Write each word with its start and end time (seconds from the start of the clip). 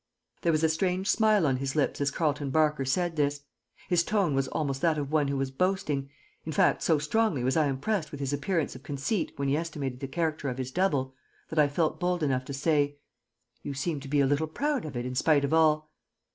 There 0.41 0.51
was 0.51 0.63
a 0.63 0.69
strange 0.69 1.07
smile 1.07 1.45
on 1.45 1.57
his 1.57 1.75
lips 1.75 2.01
as 2.01 2.09
Carleton 2.09 2.49
Barker 2.49 2.85
said 2.85 3.15
this. 3.17 3.41
His 3.87 4.03
tone 4.03 4.33
was 4.33 4.47
almost 4.47 4.81
that 4.81 4.97
of 4.97 5.11
one 5.11 5.27
who 5.27 5.37
was 5.37 5.51
boasting 5.51 6.09
in 6.43 6.51
fact, 6.51 6.81
so 6.81 6.97
strongly 6.97 7.43
was 7.43 7.55
I 7.55 7.67
impressed 7.67 8.09
with 8.11 8.19
his 8.19 8.33
appearance 8.33 8.75
of 8.75 8.81
conceit 8.81 9.31
when 9.35 9.47
he 9.47 9.55
estimated 9.55 9.99
the 9.99 10.07
character 10.07 10.49
of 10.49 10.57
his 10.57 10.71
double, 10.71 11.13
that 11.49 11.59
I 11.59 11.67
felt 11.67 11.99
bold 11.99 12.23
enough 12.23 12.45
to 12.45 12.53
say: 12.53 12.95
"You 13.61 13.75
seem 13.75 13.99
to 13.99 14.07
be 14.07 14.21
a 14.21 14.25
little 14.25 14.47
proud 14.47 14.85
of 14.85 14.97
it, 14.97 15.05
in 15.05 15.13
spite 15.13 15.45
of 15.45 15.53
all." 15.53 15.91